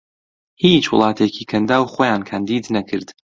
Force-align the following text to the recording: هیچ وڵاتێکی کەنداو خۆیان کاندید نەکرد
هیچ 0.63 0.85
وڵاتێکی 0.93 1.43
کەنداو 1.51 1.89
خۆیان 1.93 2.21
کاندید 2.29 2.65
نەکرد 2.75 3.07